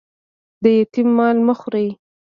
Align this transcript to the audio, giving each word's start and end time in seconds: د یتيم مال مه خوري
د 0.63 0.65
یتيم 0.77 1.07
مال 1.17 1.37
مه 1.47 1.53
خوري 1.59 1.87